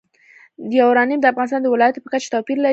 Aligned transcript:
یورانیم 0.79 1.19
د 1.21 1.25
افغانستان 1.31 1.61
د 1.63 1.67
ولایاتو 1.73 2.03
په 2.03 2.09
کچه 2.13 2.27
توپیر 2.33 2.57
لري. 2.61 2.69